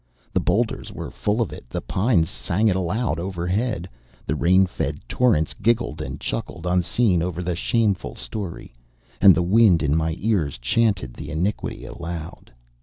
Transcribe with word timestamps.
The 0.33 0.39
bowlders 0.39 0.91
were 0.91 1.11
full 1.11 1.41
of 1.41 1.53
it; 1.53 1.69
the 1.69 1.79
pines 1.79 2.27
sang 2.27 2.67
it 2.69 2.75
aloud 2.75 3.19
overhead; 3.19 3.87
the 4.25 4.33
rain 4.33 4.65
fed 4.65 4.99
torrents 5.07 5.53
giggled 5.53 6.01
and 6.01 6.19
chuckled 6.19 6.65
unseen 6.65 7.21
over 7.21 7.43
the 7.43 7.53
shameful 7.53 8.15
story; 8.15 8.73
and 9.21 9.35
the 9.35 9.43
wind 9.43 9.83
in 9.83 9.95
my 9.95 10.15
ears 10.17 10.57
chanted 10.57 11.13
the 11.13 11.29
iniquity 11.29 11.85
aloud. 11.85 12.51